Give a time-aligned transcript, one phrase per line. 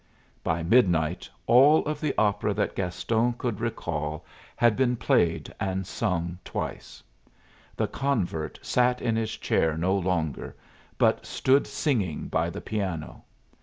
[0.43, 6.39] By midnight all of the opera that Gaston could recall had been played and sung
[6.43, 7.03] twice.
[7.75, 10.55] The convert sat in his chair no longer,
[10.97, 13.25] but stood singing by the piano.